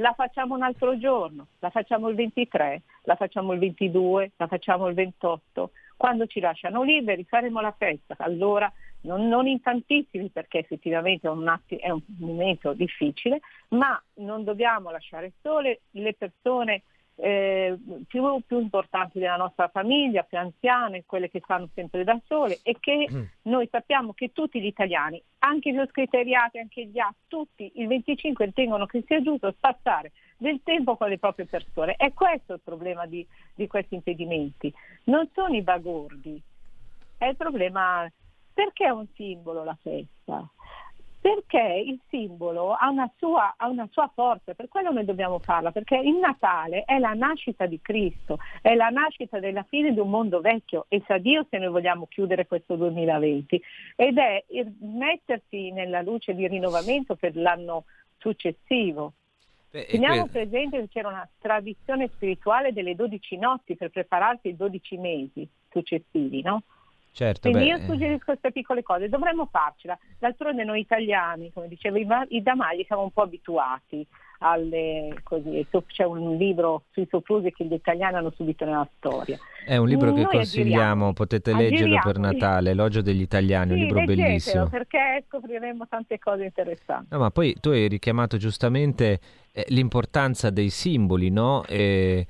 [0.00, 4.88] la facciamo un altro giorno, la facciamo il 23, la facciamo il 22, la facciamo
[4.88, 5.70] il 28.
[5.96, 8.70] Quando ci lasciano liberi faremo la festa, allora
[9.02, 14.42] non, non in tantissimi perché effettivamente è un, atti, è un momento difficile, ma non
[14.42, 16.82] dobbiamo lasciare sole le persone
[17.22, 22.60] eh, più, più, importanti della nostra famiglia, più anziane, quelle che stanno sempre da sole
[22.62, 23.22] e che mm.
[23.42, 28.46] noi sappiamo che tutti gli italiani, anche gli scriteriati, anche gli A, tutti il 25
[28.46, 31.94] ritengono che sia giusto passare del tempo con le proprie persone.
[31.96, 34.72] È questo il problema di, di questi impedimenti.
[35.04, 36.40] Non sono i bagordi,
[37.18, 38.10] è il problema
[38.52, 40.48] perché è un simbolo la festa?
[41.20, 45.70] Perché il simbolo ha una, sua, ha una, sua, forza, per quello noi dobbiamo farla,
[45.70, 50.08] perché il Natale è la nascita di Cristo, è la nascita della fine di un
[50.08, 53.62] mondo vecchio e sa Dio se noi vogliamo chiudere questo 2020
[53.96, 54.44] ed è
[54.80, 57.84] mettersi nella luce di rinnovamento per l'anno
[58.16, 59.12] successivo.
[59.70, 60.30] Beh, Teniamo que...
[60.30, 66.42] presente che c'era una tradizione spirituale delle 12 notti per prepararsi i 12 mesi successivi,
[66.42, 66.62] no?
[67.12, 69.98] Certo, Quindi beh, io suggerisco queste piccole cose, dovremmo farcela.
[70.18, 74.06] D'altronde noi italiani, come diceva i Damagli, siamo un po' abituati
[74.38, 75.66] alle così.
[75.86, 79.38] C'è un libro sui soprusi che gli italiani hanno subito nella storia.
[79.64, 82.04] È un libro che noi consigliamo, aggiriamo, potete leggerlo aggiriamo.
[82.04, 84.68] per Natale, Elogio degli italiani, sì, un libro bellissimo.
[84.68, 87.08] perché scopriremo tante cose interessanti.
[87.10, 89.20] No, ma poi tu hai richiamato giustamente
[89.52, 91.64] eh, l'importanza dei simboli, no?
[91.66, 92.26] E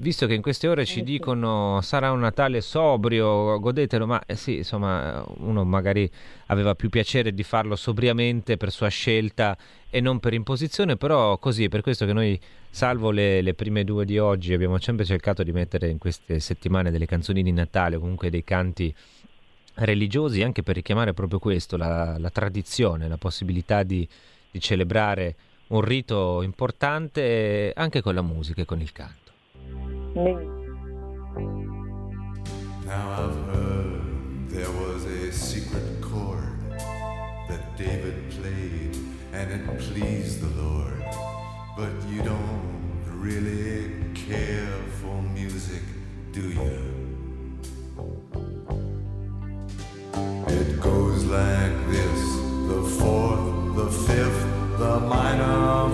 [0.00, 4.56] Visto che in queste ore ci dicono sarà un Natale sobrio, godetelo, ma eh sì,
[4.56, 6.10] insomma, uno magari
[6.46, 9.54] aveva più piacere di farlo sobriamente per sua scelta
[9.90, 13.84] e non per imposizione, però così è per questo che noi, salvo le, le prime
[13.84, 17.96] due di oggi, abbiamo sempre cercato di mettere in queste settimane delle canzoni di Natale
[17.96, 18.94] o comunque dei canti
[19.74, 24.08] religiosi, anche per richiamare proprio questo, la, la tradizione, la possibilità di,
[24.50, 25.36] di celebrare
[25.68, 29.29] un rito importante anche con la musica e con il canto.
[30.12, 30.42] Now
[32.88, 36.58] I've heard there was a secret chord
[37.48, 38.96] that David played
[39.32, 41.04] and it pleased the Lord.
[41.76, 45.82] But you don't really care for music,
[46.32, 47.58] do you?
[50.48, 52.20] It goes like this
[52.66, 54.46] the fourth, the fifth,
[54.76, 55.89] the minor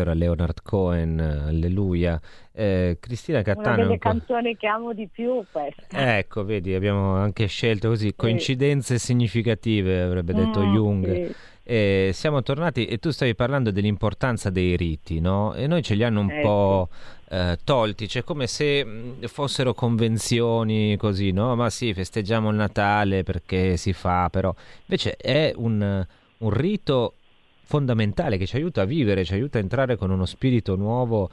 [0.00, 2.20] era Leonard Cohen, Alleluia.
[2.52, 3.74] Eh, Cristina Cattano.
[3.74, 6.16] Una delle canzoni che amo di più questa.
[6.16, 9.06] Ecco, vedi, abbiamo anche scelto così, coincidenze sì.
[9.06, 11.12] significative, avrebbe detto mm, Jung.
[11.12, 11.34] Sì.
[11.68, 15.52] Eh, siamo tornati e tu stavi parlando dell'importanza dei riti, no?
[15.54, 16.88] E noi ce li hanno un eh, po'
[17.28, 21.56] eh, tolti, cioè come se mm, fossero convenzioni così, no?
[21.56, 26.06] Ma sì, festeggiamo il Natale perché si fa, però invece è un,
[26.38, 27.14] un rito
[27.66, 31.30] fondamentale che ci aiuta a vivere, ci aiuta a entrare con uno spirito nuovo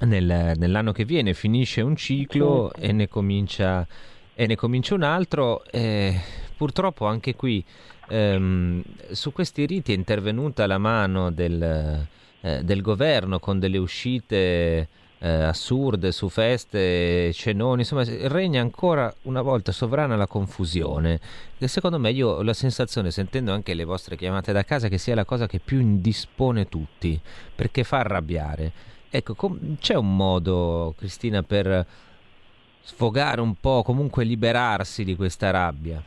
[0.00, 3.86] nel, nell'anno che viene, finisce un ciclo e ne comincia,
[4.34, 5.62] e ne comincia un altro.
[5.70, 6.18] Eh,
[6.56, 7.62] purtroppo anche qui
[8.08, 12.06] ehm, su questi riti è intervenuta la mano del,
[12.40, 14.88] eh, del governo con delle uscite
[15.24, 21.18] eh, assurde su feste, cenoni, insomma regna ancora una volta sovrana la confusione.
[21.56, 24.98] E secondo me io ho la sensazione, sentendo anche le vostre chiamate da casa, che
[24.98, 27.18] sia la cosa che più indispone tutti,
[27.54, 28.72] perché fa arrabbiare.
[29.08, 31.86] Ecco, com- c'è un modo, Cristina, per
[32.82, 36.02] sfogare un po', comunque liberarsi di questa rabbia?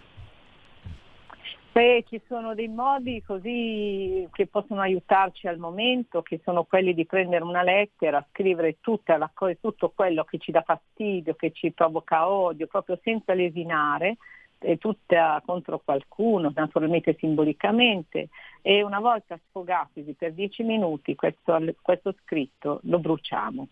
[1.77, 7.05] Beh, ci sono dei modi così che possono aiutarci al momento, che sono quelli di
[7.05, 12.65] prendere una lettera, scrivere la, tutto quello che ci dà fastidio, che ci provoca odio,
[12.65, 14.17] proprio senza lesinare,
[14.57, 18.29] e tutta contro qualcuno, naturalmente simbolicamente,
[18.63, 23.67] e una volta sfogati per dieci minuti questo, questo scritto lo bruciamo.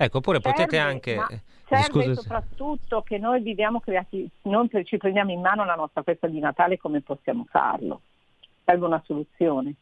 [0.00, 1.42] Ecco, oppure serve, potete anche...
[1.68, 2.14] Serve Scusa.
[2.14, 6.78] soprattutto che noi viviamo creati, non ci prendiamo in mano la nostra festa di Natale
[6.78, 8.00] come possiamo farlo.
[8.64, 9.74] Serve una soluzione.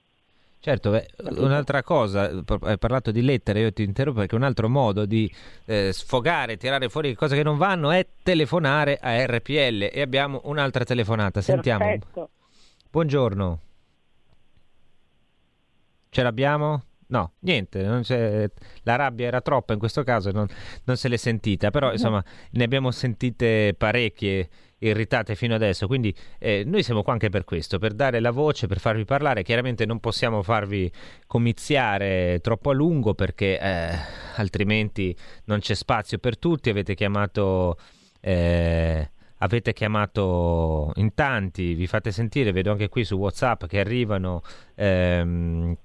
[0.58, 1.06] Certo, beh,
[1.38, 2.28] un'altra cosa,
[2.62, 5.32] hai parlato di lettere, io ti interrompo perché un altro modo di
[5.66, 10.82] eh, sfogare, tirare fuori cose che non vanno è telefonare a RPL e abbiamo un'altra
[10.82, 11.84] telefonata, sentiamo.
[11.84, 12.30] Perfetto.
[12.90, 13.60] Buongiorno.
[16.08, 16.85] Ce l'abbiamo?
[17.08, 17.82] No, niente,
[18.82, 20.46] la rabbia era troppa in questo caso, non,
[20.84, 24.48] non se l'è sentita, però insomma ne abbiamo sentite parecchie
[24.78, 28.66] irritate fino adesso, quindi eh, noi siamo qua anche per questo, per dare la voce,
[28.66, 30.90] per farvi parlare, chiaramente non possiamo farvi
[31.26, 33.94] comiziare troppo a lungo perché eh,
[34.36, 37.78] altrimenti non c'è spazio per tutti, avete chiamato...
[38.20, 44.40] Eh, avete chiamato in tanti, vi fate sentire, vedo anche qui su WhatsApp che arrivano
[44.74, 45.76] ehm,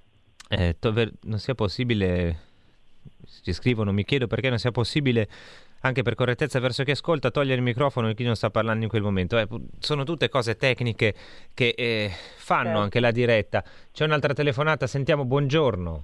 [0.51, 2.39] eh, tover- non sia possibile,
[3.41, 5.29] ci scrivono, mi chiedo perché non sia possibile,
[5.81, 8.89] anche per correttezza verso chi ascolta, togliere il microfono di chi non sta parlando in
[8.89, 9.37] quel momento.
[9.37, 9.47] Eh,
[9.79, 11.13] sono tutte cose tecniche
[11.53, 12.79] che eh, fanno certo.
[12.81, 13.63] anche la diretta.
[13.93, 16.03] C'è un'altra telefonata, sentiamo, buongiorno.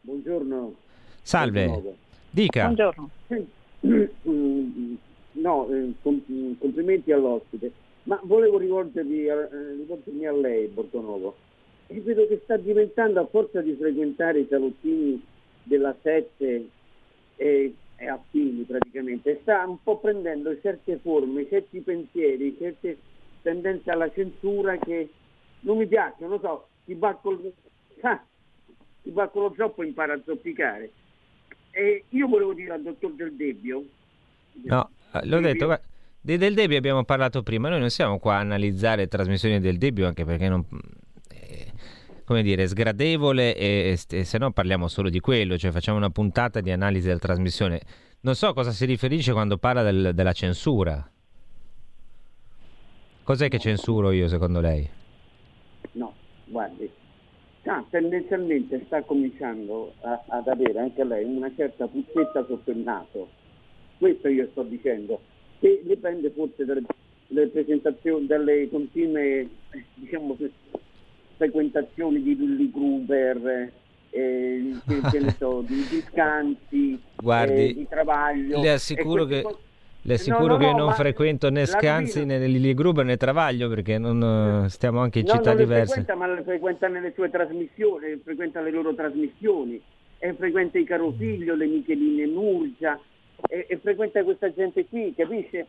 [0.00, 0.74] Buongiorno.
[1.22, 1.94] Salve.
[2.30, 2.64] Dica.
[2.64, 3.10] Buongiorno.
[5.30, 7.70] No, eh, complimenti all'ospite,
[8.04, 11.36] ma volevo rivolgermi a, eh, rivolgermi a lei, Borgonovo
[11.96, 15.22] vedo che sta diventando a forza di frequentare i salottini
[15.62, 16.68] della Sette
[17.36, 22.98] e, e affini praticamente, sta un po' prendendo certe forme, certi pensieri, certe
[23.42, 25.08] tendenze alla censura che
[25.60, 27.52] non mi piacciono, non so, chi va col,
[28.02, 28.22] ah,
[29.02, 30.90] chi va con lo zoppo impara a zoppicare.
[31.70, 33.84] E io volevo dire al dottor Del Debbio...
[34.64, 35.80] No, eh, l'ho detto,
[36.20, 40.24] del Debbio abbiamo parlato prima, noi non siamo qua a analizzare trasmissioni del Debbio anche
[40.24, 40.64] perché non,
[42.28, 46.60] come dire, sgradevole e, e, se no parliamo solo di quello, cioè facciamo una puntata
[46.60, 47.80] di analisi della trasmissione.
[48.20, 51.10] Non so a cosa si riferisce quando parla del, della censura.
[53.22, 54.86] Cos'è che censuro io secondo lei?
[55.92, 56.12] No,
[56.44, 56.90] guardi,
[57.64, 63.26] ah, tendenzialmente sta cominciando a, ad avere anche lei una certa puzzetta sotto il naso.
[63.96, 65.18] Questo io sto dicendo,
[65.60, 66.82] che dipende forse dalle,
[67.26, 69.48] dalle presentazioni, dalle continue,
[69.94, 70.36] diciamo,
[71.38, 73.70] frequentazioni di Willy Gruber,
[74.10, 78.60] eh, che, ne so, di, di Scanzi, Guardi, eh, di Travaglio.
[78.60, 79.46] Le assicuro che...
[80.02, 83.68] Le assicuro no, no, che no, non frequento né Scanzi né Lili Gruber né Travaglio
[83.68, 85.94] perché non, uh, stiamo anche in città diverse.
[85.94, 89.82] Frequenta, ma le frequenta nelle sue trasmissioni, frequenta le loro trasmissioni,
[90.18, 92.98] e frequenta i caro figlio, le Micheline Nurgia,
[93.48, 95.66] e, e frequenta questa gente qui, capisce?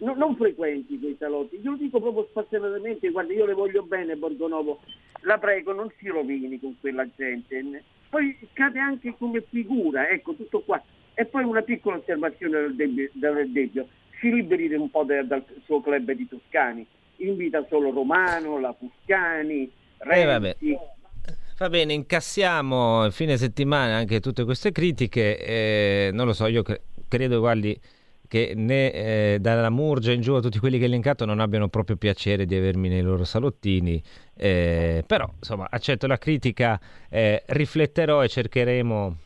[0.00, 4.16] No, non frequenti quei salotti, io lo dico proprio spassionatamente, guarda io le voglio bene
[4.16, 4.80] Borgonovo,
[5.22, 10.60] la prego non si rovini con quella gente, poi cade anche come figura, ecco tutto
[10.60, 10.82] qua.
[11.14, 13.88] E poi una piccola osservazione del Debbio, del Debbio.
[14.20, 16.86] si liberi un po' da, dal suo club di Toscani,
[17.16, 20.70] invita solo Romano, la Fuscani, Renzi.
[20.70, 20.78] Eh,
[21.58, 26.62] Va bene, incassiamo il fine settimana anche tutte queste critiche, eh, non lo so, io
[26.62, 27.78] cre- credo, guardi,
[28.30, 31.68] che né eh, dalla Murgia in giù a tutti quelli che ho elencato non abbiano
[31.68, 34.00] proprio piacere di avermi nei loro salottini,
[34.36, 39.16] eh, però insomma accetto la critica, eh, rifletterò e cercheremo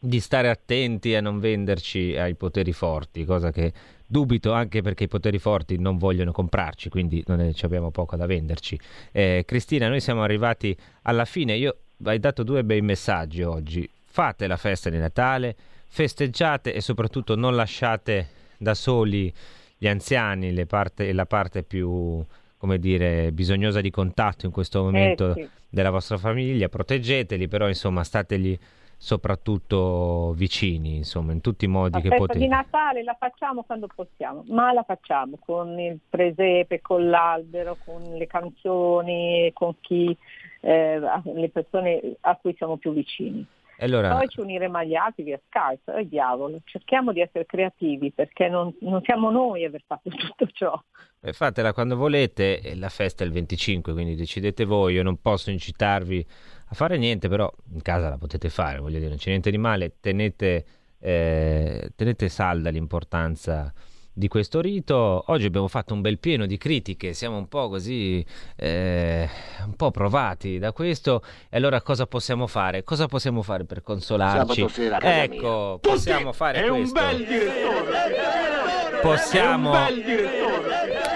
[0.00, 3.70] di stare attenti a non venderci ai poteri forti, cosa che
[4.06, 8.24] dubito anche perché i poteri forti non vogliono comprarci, quindi non è, abbiamo poco da
[8.24, 8.80] venderci.
[9.12, 14.46] Eh, Cristina, noi siamo arrivati alla fine, io hai dato due bei messaggi oggi, fate
[14.46, 15.56] la festa di Natale,
[15.88, 19.32] festeggiate e soprattutto non lasciate da soli
[19.76, 22.24] gli anziani, parte, la parte più
[22.58, 25.48] come dire, bisognosa di contatto in questo momento eh, sì.
[25.70, 28.58] della vostra famiglia, proteggeteli, però insomma stategli,
[28.96, 32.40] soprattutto vicini, insomma, in tutti i modi La che potete.
[32.40, 38.02] di Natale la facciamo quando possiamo, ma la facciamo con il presepe, con l'albero, con
[38.16, 40.14] le canzoni, con chi,
[40.60, 43.46] eh, le persone a cui siamo più vicini.
[43.80, 48.48] Allora, Poi ci uniremo agli altri via Skype, e diavolo, cerchiamo di essere creativi perché
[48.48, 50.82] non, non siamo noi a aver fatto tutto ciò.
[51.20, 55.20] eh, fatela quando volete, e la festa è il 25, quindi decidete voi, io non
[55.20, 56.26] posso incitarvi
[56.70, 59.58] a fare niente, però in casa la potete fare, voglio dire, non c'è niente di
[59.58, 60.64] male, tenete,
[60.98, 63.72] eh, tenete salda l'importanza
[64.18, 65.22] di questo rito.
[65.28, 68.24] Oggi abbiamo fatto un bel pieno di critiche, siamo un po' così,
[68.56, 69.28] eh,
[69.64, 71.22] un po' provati da questo.
[71.48, 72.82] E allora cosa possiamo fare?
[72.82, 74.68] Cosa possiamo fare per consolarci?
[74.68, 77.00] Sera ecco, possiamo fare È un questo.
[77.00, 79.00] bel direttore.
[79.00, 80.47] Possiamo È un bel direttore.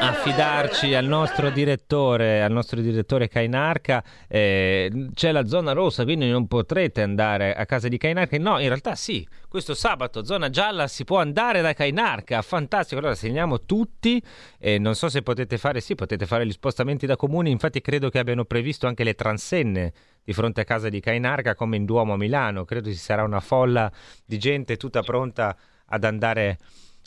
[0.03, 4.03] Affidarci al nostro direttore, al nostro direttore Cainarca.
[4.27, 8.37] Eh, c'è la zona rossa, quindi non potrete andare a casa di Cainarca.
[8.39, 12.43] No, in realtà sì, questo sabato zona gialla si può andare da Cainarca.
[12.43, 14.21] Fantastico, allora segniamo tutti.
[14.59, 17.53] Eh, non so se potete fare, sì, potete fare gli spostamenti da comuni.
[17.53, 19.93] Infatti credo che abbiano previsto anche le transenne
[20.25, 22.65] di fronte a casa di Cainarca come in Duomo a Milano.
[22.65, 23.91] Credo ci sarà una folla
[24.25, 26.59] di gente tutta pronta ad andare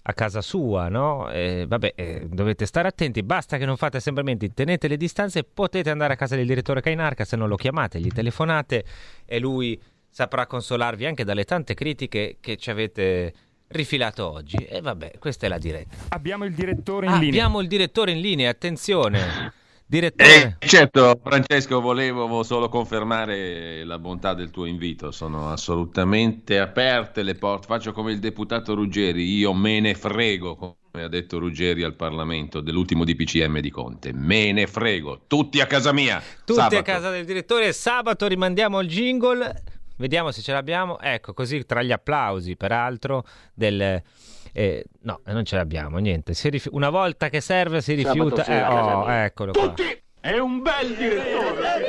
[0.08, 1.32] a casa sua, no?
[1.32, 5.90] Eh, vabbè, eh, dovete stare attenti, basta che non fate assembramenti, tenete le distanze, potete
[5.90, 8.86] andare a casa del direttore Cainarca, se non lo chiamate, gli telefonate
[9.26, 13.34] e lui saprà consolarvi anche dalle tante critiche che ci avete
[13.70, 14.58] rifilato oggi.
[14.58, 15.96] E vabbè, questa è la diretta.
[16.10, 17.30] Abbiamo il direttore in Ah, linea.
[17.30, 19.54] abbiamo il direttore in linea, attenzione.
[19.88, 20.58] Direttore.
[20.60, 25.12] Eh, certo, Francesco, volevo solo confermare la bontà del tuo invito.
[25.12, 27.68] Sono assolutamente aperte le porte.
[27.68, 32.62] Faccio come il deputato Ruggeri, io me ne frego, come ha detto Ruggeri al Parlamento
[32.62, 34.12] dell'ultimo DPCM di Conte.
[34.12, 36.20] Me ne frego, tutti a casa mia.
[36.44, 36.78] Tutti sabato.
[36.78, 37.72] a casa del direttore.
[37.72, 39.64] Sabato rimandiamo il jingle.
[39.98, 41.00] Vediamo se ce l'abbiamo.
[41.00, 43.24] Ecco, così tra gli applausi, peraltro,
[43.54, 44.02] del...
[44.58, 46.34] eh, no, non ce l'abbiamo, niente.
[46.50, 48.44] Rifi- Una volta che serve si rifiuta.
[48.44, 49.74] sera Eh, casa oh, eccolo qua.
[50.22, 51.86] È un bel direttore.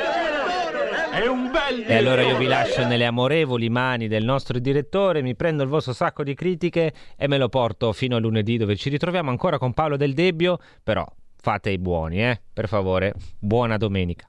[1.12, 1.86] È un bel direttore.
[1.86, 5.92] E allora io vi lascio nelle amorevoli mani del nostro direttore, mi prendo il vostro
[5.92, 9.72] sacco di critiche e me lo porto fino a lunedì dove ci ritroviamo ancora con
[9.72, 11.06] Paolo Del Debbio, però
[11.40, 13.14] fate i buoni, eh, per favore.
[13.38, 14.28] Buona domenica.